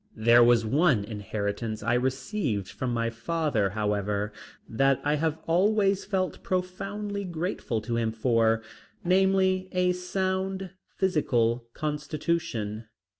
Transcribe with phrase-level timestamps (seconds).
[0.17, 4.33] There was one inheritance I received from my father, however,
[4.67, 8.63] that I have always felt profoundly grateful to him for,
[9.03, 12.85] namely, a sound physical constitution.